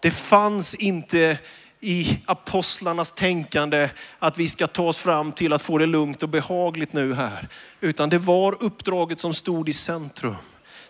[0.01, 1.37] Det fanns inte
[1.83, 6.29] i apostlarnas tänkande att vi ska ta oss fram till att få det lugnt och
[6.29, 7.47] behagligt nu här.
[7.81, 10.35] Utan det var uppdraget som stod i centrum.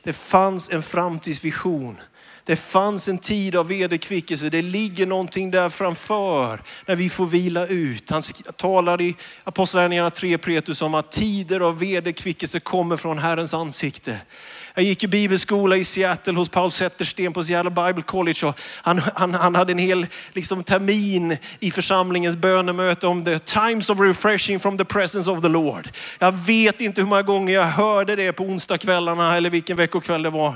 [0.03, 1.97] Det fanns en framtidsvision.
[2.45, 4.49] Det fanns en tid av vederkvickelse.
[4.49, 8.09] Det ligger någonting där framför när vi får vila ut.
[8.09, 8.23] Han
[8.55, 14.19] talar i Apostlagärningarna 3 Petrus om att tider av vederkvickelse kommer från Herrens ansikte.
[14.75, 18.45] Jag gick i bibelskola i Seattle hos Paul Zettersten på Seattle Bible College.
[18.45, 23.89] Och han, han, han hade en hel liksom, termin i församlingens bönemöte om the times
[23.89, 25.89] of refreshing from the presence of the Lord.
[26.19, 30.29] Jag vet inte hur många gånger jag hörde det på onsdagskvällarna eller vilken veckokväll det
[30.29, 30.55] var.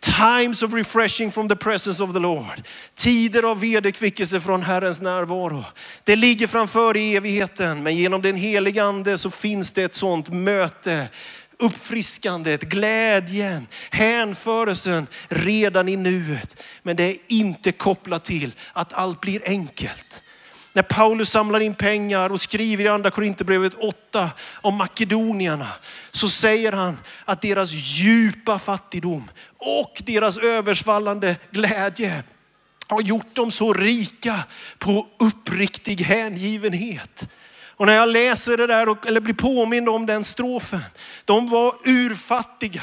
[0.00, 2.62] Times of refreshing from the presence of the Lord.
[2.94, 5.64] Tider av vederkvickelse från Herrens närvaro.
[6.04, 10.28] Det ligger framför i evigheten, men genom den helige ande så finns det ett sådant
[10.28, 11.08] möte
[11.58, 16.62] uppfriskandet, glädjen, hänförelsen redan i nuet.
[16.82, 20.22] Men det är inte kopplat till att allt blir enkelt.
[20.72, 25.68] När Paulus samlar in pengar och skriver i andra Korinthierbrevet 8 om makedonierna
[26.10, 32.22] så säger han att deras djupa fattigdom och deras översvallande glädje
[32.88, 34.44] har gjort dem så rika
[34.78, 37.28] på uppriktig hängivenhet.
[37.76, 40.80] Och när jag läser det där, eller blir påmind om den strofen,
[41.24, 42.82] de var urfattiga.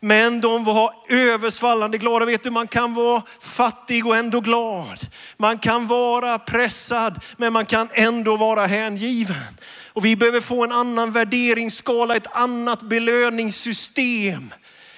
[0.00, 2.26] Men de var översvallande glada.
[2.26, 4.98] Vet du, man kan vara fattig och ändå glad.
[5.36, 9.58] Man kan vara pressad, men man kan ändå vara hängiven.
[9.86, 14.54] Och vi behöver få en annan värderingsskala, ett annat belöningssystem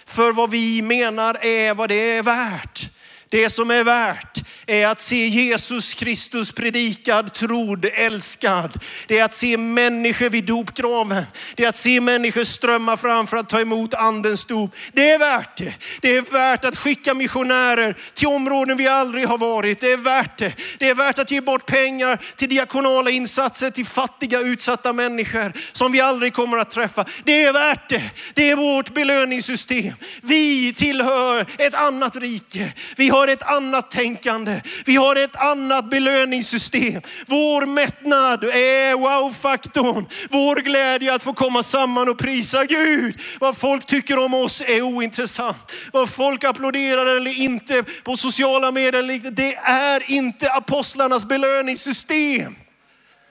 [0.06, 2.90] för vad vi menar är vad det är värt.
[3.28, 4.33] Det som är värt
[4.66, 8.80] är att se Jesus Kristus predikad, trodd, älskad.
[9.06, 11.24] Det är att se människor vid dopgraven.
[11.54, 14.74] Det är att se människor strömma fram för att ta emot andens dop.
[14.92, 15.74] Det är värt det.
[16.00, 19.80] Det är värt att skicka missionärer till områden vi aldrig har varit.
[19.80, 20.52] Det är värt det.
[20.78, 25.92] Det är värt att ge bort pengar till diakonala insatser till fattiga utsatta människor som
[25.92, 27.04] vi aldrig kommer att träffa.
[27.24, 28.10] Det är värt det.
[28.34, 29.92] Det är vårt belöningssystem.
[30.22, 32.72] Vi tillhör ett annat rike.
[32.96, 34.53] Vi har ett annat tänkande.
[34.84, 37.02] Vi har ett annat belöningssystem.
[37.26, 40.06] Vår mättnad är wow-faktorn.
[40.30, 43.20] Vår glädje att få komma samman och prisa Gud.
[43.40, 45.72] Vad folk tycker om oss är ointressant.
[45.92, 52.54] Vad folk applåderar eller inte på sociala medier, det är inte apostlarnas belöningssystem.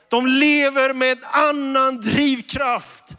[0.09, 3.15] De lever med en annan drivkraft.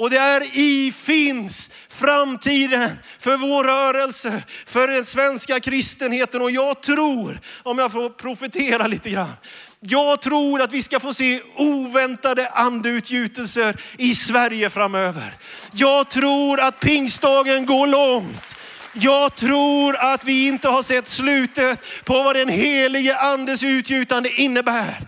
[0.00, 6.42] Och där i finns framtiden för vår rörelse, för den svenska kristenheten.
[6.42, 9.32] Och jag tror, om jag får profetera lite grann,
[9.80, 15.36] jag tror att vi ska få se oväntade andeutgjutelser i Sverige framöver.
[15.72, 18.56] Jag tror att pingstdagen går långt.
[18.92, 25.06] Jag tror att vi inte har sett slutet på vad den helige andes utgjutande innebär.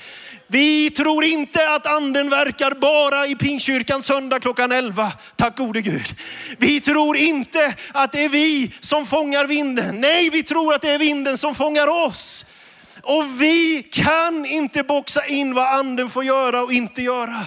[0.53, 5.13] Vi tror inte att anden verkar bara i Pingstkyrkan söndag klockan 11.
[5.37, 6.07] Tack gode Gud.
[6.59, 10.01] Vi tror inte att det är vi som fångar vinden.
[10.01, 12.45] Nej, vi tror att det är vinden som fångar oss.
[13.03, 17.47] Och vi kan inte boxa in vad anden får göra och inte göra.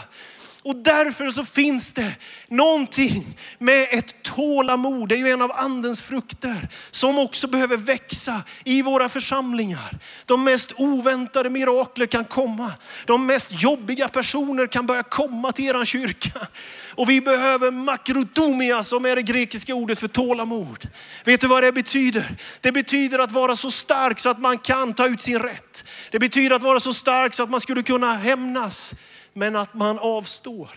[0.65, 2.15] Och därför så finns det
[2.47, 5.09] någonting med ett tålamod.
[5.09, 9.99] Det är ju en av andens frukter som också behöver växa i våra församlingar.
[10.25, 12.71] De mest oväntade mirakler kan komma.
[13.05, 16.47] De mest jobbiga personer kan börja komma till er kyrka.
[16.95, 20.89] Och vi behöver makrotomia som är det grekiska ordet för tålamod.
[21.23, 22.35] Vet du vad det betyder?
[22.61, 25.83] Det betyder att vara så stark så att man kan ta ut sin rätt.
[26.11, 28.93] Det betyder att vara så stark så att man skulle kunna hämnas
[29.37, 30.69] men att man avstår.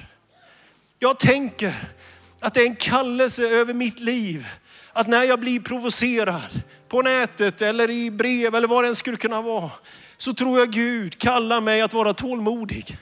[0.99, 1.75] Jag tänker
[2.41, 4.47] att det är en kallelse över mitt liv.
[4.93, 9.17] Att när jag blir provocerad på nätet eller i brev eller vad det än skulle
[9.17, 9.71] kunna vara.
[10.17, 12.99] Så tror jag Gud kallar mig att vara tålmodig.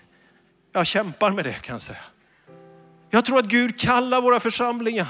[0.72, 2.04] Jag kämpar med det kan jag säga.
[3.10, 5.06] Jag tror att Gud kallar våra församlingar.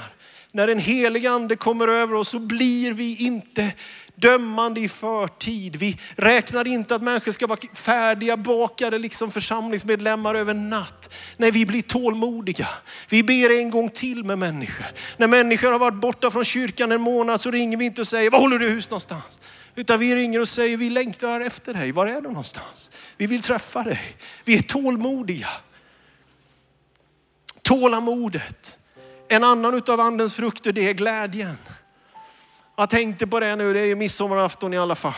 [0.57, 3.73] När en helig ande kommer över oss så blir vi inte
[4.15, 5.75] dömande i förtid.
[5.75, 11.13] Vi räknar inte att människor ska vara färdiga, bakade liksom församlingsmedlemmar över natt.
[11.37, 12.67] Nej, vi blir tålmodiga.
[13.09, 14.85] Vi ber en gång till med människor.
[15.17, 18.31] När människor har varit borta från kyrkan en månad så ringer vi inte och säger,
[18.31, 19.39] var håller du hus någonstans?
[19.75, 21.91] Utan vi ringer och säger, vi längtar efter dig.
[21.91, 22.91] Var är du någonstans?
[23.17, 24.15] Vi vill träffa dig.
[24.45, 25.49] Vi är tålmodiga.
[27.61, 28.76] Tålamodet.
[29.29, 31.57] En annan av andens frukter det är glädjen.
[32.75, 35.13] Jag tänkte på det nu, det är ju midsommarafton i alla fall.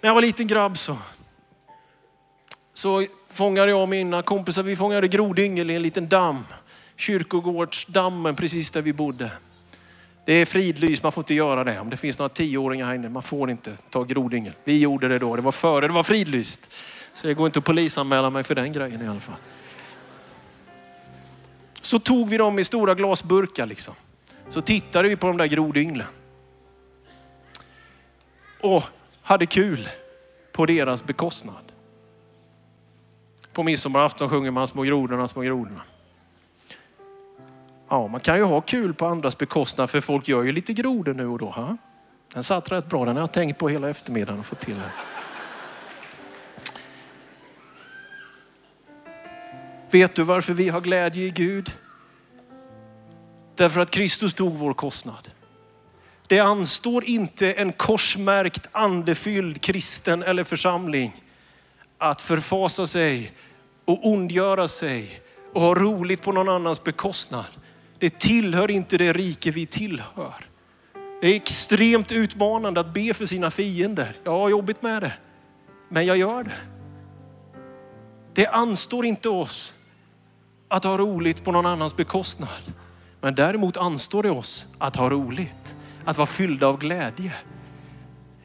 [0.00, 0.98] När jag var liten grabb så,
[2.72, 6.44] så fångade jag och mina kompisar, vi fångade grodyngel i en liten damm.
[6.96, 9.30] Kyrkogårdsdammen precis där vi bodde.
[10.26, 11.80] Det är fridlys, man får inte göra det.
[11.80, 14.52] Om det finns några tioåringar här inne, man får inte ta grodyngel.
[14.64, 16.70] Vi gjorde det då, det var före, det var fridlyst.
[17.14, 19.36] Så det går inte att polisanmäla mig för den grejen i alla fall.
[21.92, 23.94] Så tog vi dem i stora glasburkar liksom.
[24.50, 26.06] Så tittade vi på de där grodynglen.
[28.60, 28.82] Och
[29.22, 29.88] hade kul
[30.52, 31.72] på deras bekostnad.
[33.52, 35.82] På midsommarafton sjunger man små grodorna, små grodorna.
[37.88, 41.14] Ja, man kan ju ha kul på andras bekostnad för folk gör ju lite grodor
[41.14, 41.48] nu och då.
[41.48, 41.76] Ha?
[42.34, 44.90] Den satt rätt bra, den har jag tänkt på hela eftermiddagen och fått till den.
[49.90, 51.72] Vet du varför vi har glädje i Gud?
[53.56, 55.28] Därför att Kristus tog vår kostnad.
[56.26, 61.24] Det anstår inte en korsmärkt andefylld kristen eller församling
[61.98, 63.32] att förfasa sig
[63.84, 65.20] och ondgöra sig
[65.52, 67.46] och ha roligt på någon annans bekostnad.
[67.98, 70.46] Det tillhör inte det rike vi tillhör.
[71.20, 74.16] Det är extremt utmanande att be för sina fiender.
[74.24, 75.12] Jag har jobbigt med det,
[75.88, 76.56] men jag gör det.
[78.34, 79.74] Det anstår inte oss
[80.68, 82.72] att ha roligt på någon annans bekostnad.
[83.22, 87.34] Men däremot anstår det oss att ha roligt, att vara fyllda av glädje.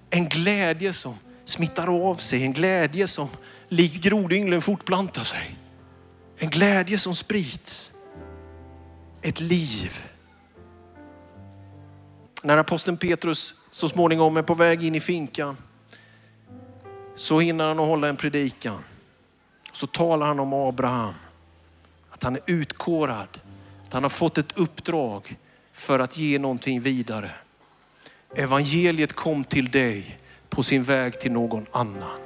[0.10, 3.28] En glädje som smittar av sig, en glädje som
[3.70, 5.58] likt grodynglen fortplantar sig.
[6.38, 7.92] En glädje som sprids.
[9.22, 10.06] Ett liv.
[12.44, 15.58] När aposteln Petrus så småningom är på väg in i finkan
[17.16, 18.84] så hinner han att hålla en predikan.
[19.72, 21.14] Så talar han om Abraham,
[22.10, 23.40] att han är utkårad
[23.94, 25.36] han har fått ett uppdrag
[25.74, 27.32] för att ge någonting vidare.
[28.36, 30.20] Evangeliet kom till dig
[30.50, 32.20] på sin väg till någon annan.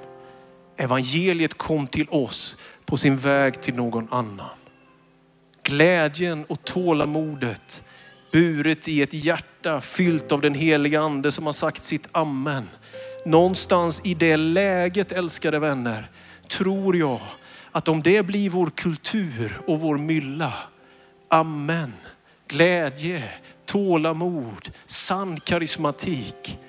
[0.77, 4.49] Evangeliet kom till oss på sin väg till någon annan.
[5.63, 7.83] Glädjen och tålamodet
[8.31, 12.69] buret i ett hjärta fyllt av den heliga ande som har sagt sitt amen.
[13.25, 16.11] Någonstans i det läget älskade vänner
[16.47, 17.21] tror jag
[17.71, 20.53] att om det blir vår kultur och vår mylla
[21.31, 21.93] amen,
[22.47, 23.23] glädje,
[23.65, 26.59] tålamod, sann karismatik.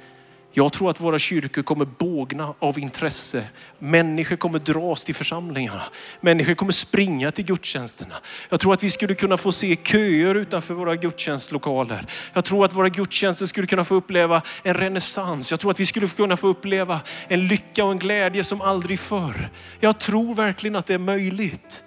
[0.54, 3.44] Jag tror att våra kyrkor kommer bågna av intresse.
[3.78, 5.82] Människor kommer dras till församlingarna.
[6.20, 8.14] Människor kommer springa till gudstjänsterna.
[8.48, 12.06] Jag tror att vi skulle kunna få se köer utanför våra gudstjänstlokaler.
[12.32, 15.50] Jag tror att våra gudstjänster skulle kunna få uppleva en renässans.
[15.50, 18.98] Jag tror att vi skulle kunna få uppleva en lycka och en glädje som aldrig
[18.98, 19.50] förr.
[19.80, 21.84] Jag tror verkligen att det är möjligt.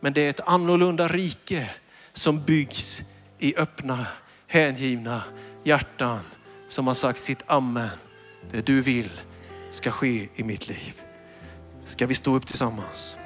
[0.00, 1.68] Men det är ett annorlunda rike
[2.16, 3.02] som byggs
[3.38, 4.06] i öppna,
[4.46, 5.22] hängivna
[5.64, 6.20] hjärtan
[6.68, 7.90] som har sagt sitt amen.
[8.50, 9.10] Det du vill
[9.70, 11.02] ska ske i mitt liv.
[11.84, 13.16] Ska vi stå upp tillsammans?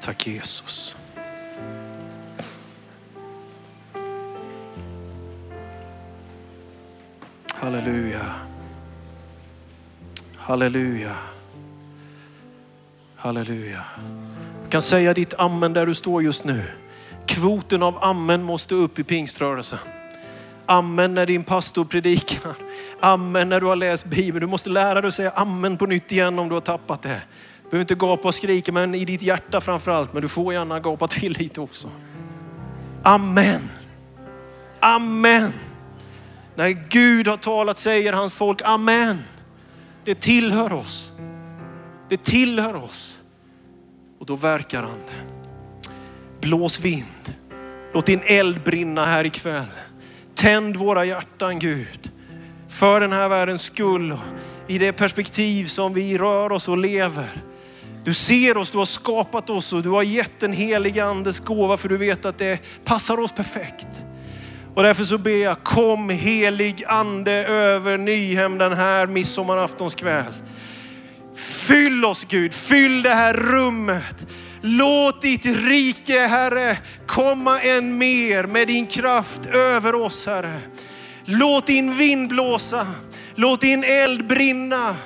[0.00, 0.96] Tack Jesus.
[7.48, 8.34] Halleluja.
[10.36, 11.16] Halleluja.
[13.16, 13.84] Halleluja
[14.74, 16.64] kan säga ditt amen där du står just nu.
[17.26, 19.78] Kvoten av amen måste upp i pingströrelsen.
[20.66, 22.56] Amen när din pastor predikar.
[23.00, 24.40] Amen när du har läst Bibeln.
[24.40, 27.22] Du måste lära dig att säga amen på nytt igen om du har tappat det.
[27.62, 30.12] Du behöver inte gapa och skrika, men i ditt hjärta framför allt.
[30.12, 31.90] Men du får gärna gapa till lite också.
[33.02, 33.70] Amen.
[34.80, 35.52] Amen.
[36.54, 39.18] När Gud har talat säger hans folk amen.
[40.04, 41.10] Det tillhör oss.
[42.08, 43.13] Det tillhör oss.
[44.24, 45.50] Och då verkar anden.
[46.40, 47.36] Blås vind.
[47.94, 49.64] Låt din eld brinna här ikväll.
[50.34, 52.10] Tänd våra hjärtan Gud.
[52.68, 54.18] För den här världens skull.
[54.66, 57.42] I det perspektiv som vi rör oss och lever.
[58.04, 61.76] Du ser oss, du har skapat oss och du har gett den helige andes gåva
[61.76, 64.04] för du vet att det passar oss perfekt.
[64.74, 70.32] Och därför så ber jag, kom helig ande över Nyhem den här midsommaraftonskväll.
[71.36, 74.26] Fyll oss Gud, fyll det här rummet.
[74.60, 80.60] Låt ditt rike Herre komma än mer med din kraft över oss Herre.
[81.24, 82.86] Låt din vind blåsa,
[83.34, 84.96] låt din eld brinna.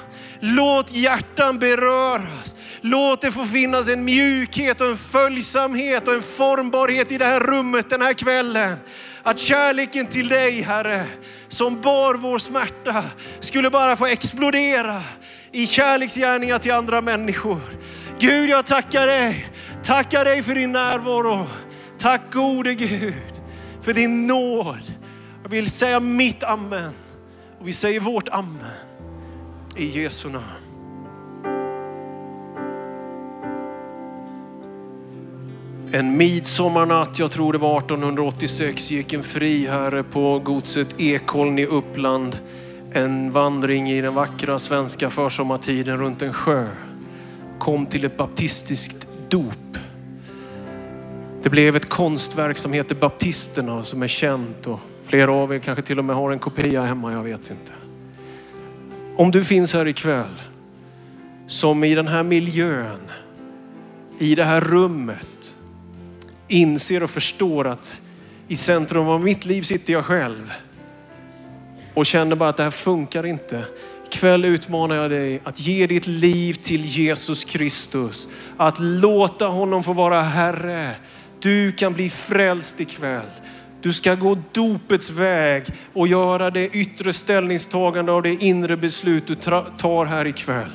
[0.41, 2.55] Låt hjärtan beröras.
[2.81, 7.41] Låt det få finnas en mjukhet och en följsamhet och en formbarhet i det här
[7.41, 8.77] rummet den här kvällen.
[9.23, 11.05] Att kärleken till dig Herre,
[11.49, 13.05] som bar vår smärta,
[13.41, 15.03] skulle bara få explodera
[15.53, 17.61] i kärleksgärningar till andra människor.
[18.19, 19.47] Gud, jag tackar dig.
[19.83, 21.47] Tackar dig för din närvaro.
[21.99, 23.15] Tack gode Gud
[23.81, 24.83] för din nåd.
[25.43, 26.93] Jag vill säga mitt amen
[27.61, 28.65] och vi säger vårt amen
[29.77, 30.45] i Jesu namn.
[35.93, 42.37] En midsommarnatt, jag tror det var 1886, gick en friherre på godset Ekholm i Uppland
[42.93, 46.69] en vandring i den vackra svenska försommartiden runt en sjö.
[47.59, 49.79] Kom till ett baptistiskt dop.
[51.43, 55.83] Det blev ett konstverk som heter Baptisterna som är känt och flera av er kanske
[55.83, 57.73] till och med har en kopia hemma, jag vet inte.
[59.17, 60.43] Om du finns här ikväll
[61.47, 63.01] som i den här miljön,
[64.19, 65.57] i det här rummet
[66.49, 68.01] inser och förstår att
[68.49, 70.53] i centrum av mitt liv sitter jag själv
[71.99, 73.65] och känner bara att det här funkar inte.
[74.07, 78.29] Ikväll utmanar jag dig att ge ditt liv till Jesus Kristus.
[78.57, 80.95] Att låta honom få vara Herre.
[81.41, 83.27] Du kan bli frälst ikväll.
[83.83, 89.35] Du ska gå dopets väg och göra det yttre ställningstagande av det inre beslut du
[89.79, 90.73] tar här ikväll.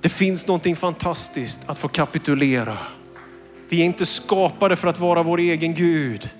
[0.00, 2.78] Det finns någonting fantastiskt att få kapitulera.
[3.68, 6.30] Vi är inte skapade för att vara vår egen Gud.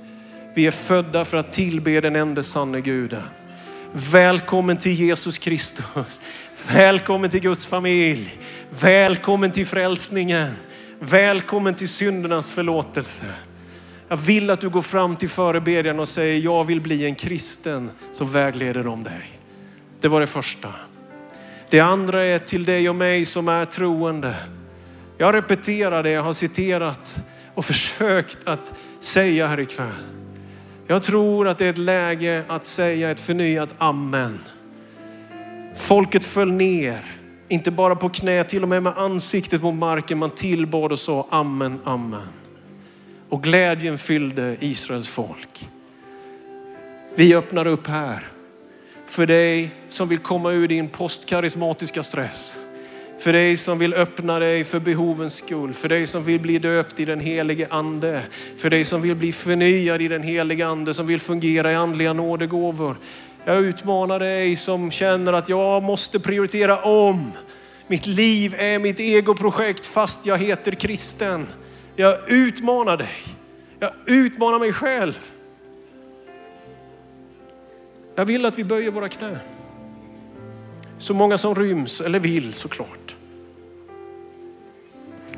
[0.54, 3.22] Vi är födda för att tillbe den enda sanne guden.
[3.92, 6.20] Välkommen till Jesus Kristus.
[6.72, 8.38] Välkommen till Guds familj.
[8.80, 10.52] Välkommen till frälsningen.
[10.98, 13.24] Välkommen till syndernas förlåtelse.
[14.08, 17.90] Jag vill att du går fram till förebedjan och säger, jag vill bli en kristen
[18.12, 19.40] som vägleder om dig.
[20.00, 20.68] Det var det första.
[21.70, 24.34] Det andra är till dig och mig som är troende.
[25.18, 27.22] Jag repeterar det jag har citerat
[27.54, 30.21] och försökt att säga här ikväll.
[30.92, 34.38] Jag tror att det är ett läge att säga ett förnyat amen.
[35.76, 37.16] Folket föll ner,
[37.48, 40.18] inte bara på knä, till och med med ansiktet mot marken.
[40.18, 42.28] Man tillbad och sa amen, amen.
[43.28, 45.68] Och glädjen fyllde Israels folk.
[47.14, 48.28] Vi öppnar upp här
[49.06, 52.58] för dig som vill komma ur din postkarismatiska stress.
[53.22, 55.72] För dig som vill öppna dig för behovens skull.
[55.72, 58.22] För dig som vill bli döpt i den helige ande.
[58.56, 60.94] För dig som vill bli förnyad i den helige ande.
[60.94, 62.96] Som vill fungera i andliga nådegåvor.
[63.44, 67.32] Jag utmanar dig som känner att jag måste prioritera om.
[67.86, 71.46] Mitt liv är mitt egoprojekt fast jag heter kristen.
[71.96, 73.24] Jag utmanar dig.
[73.78, 75.18] Jag utmanar mig själv.
[78.14, 79.38] Jag vill att vi böjer våra knä.
[80.98, 83.01] Så många som ryms eller vill såklart.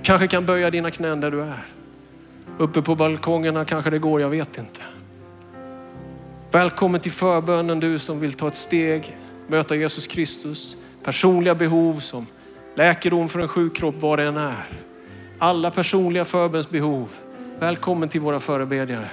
[0.04, 1.66] Kanske kan böja dina knän där du är.
[2.58, 4.80] Uppe på balkongerna kanske det går, jag vet inte.
[6.50, 10.76] Välkommen till förbönen du som vill ta ett steg, möta Jesus Kristus.
[11.04, 12.26] Personliga behov som
[12.74, 14.64] läkedom för en sjuk kropp, vad det än är.
[15.38, 17.08] Alla personliga förbönsbehov.
[17.58, 19.08] Välkommen till våra förebedjare.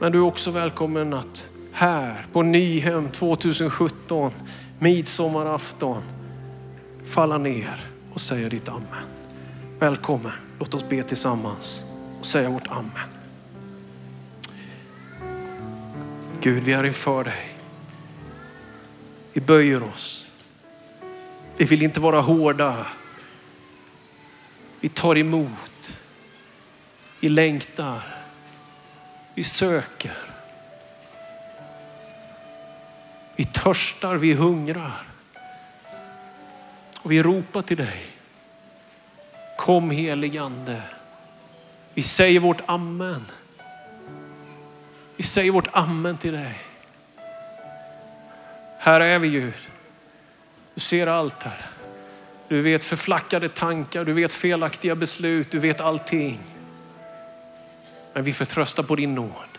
[0.00, 4.30] Men du är också välkommen att här på Nyhem 2017
[4.78, 6.02] midsommarafton
[7.06, 9.15] falla ner och säga ditt amen.
[9.78, 11.82] Välkommen, låt oss be tillsammans
[12.20, 13.08] och säga vårt amen.
[16.40, 17.56] Gud, vi är inför dig.
[19.32, 20.30] Vi böjer oss.
[21.56, 22.86] Vi vill inte vara hårda.
[24.80, 26.00] Vi tar emot.
[27.20, 28.02] Vi längtar.
[29.34, 30.16] Vi söker.
[33.36, 35.02] Vi törstar, vi hungrar.
[36.98, 38.15] Och vi ropar till dig.
[39.56, 40.82] Kom heligande.
[41.94, 43.24] Vi säger vårt amen.
[45.16, 46.58] Vi säger vårt amen till dig.
[48.78, 49.54] Här är vi Gud.
[50.74, 51.66] Du ser allt här.
[52.48, 56.38] Du vet förflackade tankar, du vet felaktiga beslut, du vet allting.
[58.12, 59.58] Men vi förtröstar på din nåd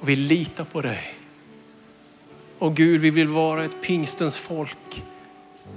[0.00, 1.14] och vi litar på dig.
[2.58, 5.02] Och Gud, vi vill vara ett pingstens folk,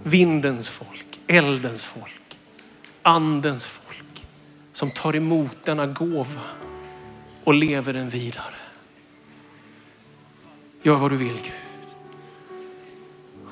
[0.03, 2.21] vindens folk, eldens folk,
[3.03, 4.25] andens folk
[4.73, 6.41] som tar emot denna gåva
[7.43, 8.55] och lever den vidare.
[10.81, 11.51] Gör vad du vill Gud.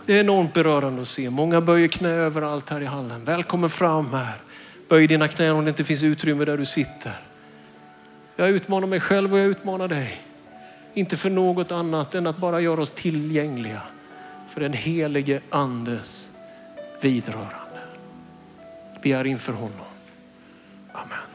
[0.06, 1.30] Det är enormt berörande att se.
[1.30, 3.26] Många böjer knä överallt här i hallen.
[3.26, 4.42] Välkommen fram här.
[4.90, 7.14] Böj dina knän om det inte finns utrymme där du sitter.
[8.36, 10.22] Jag utmanar mig själv och jag utmanar dig.
[10.94, 13.82] Inte för något annat än att bara göra oss tillgängliga
[14.50, 16.30] för den helige andes
[17.02, 17.61] vidröra.
[19.02, 19.86] Vi är inför honom.
[20.94, 21.31] Amen.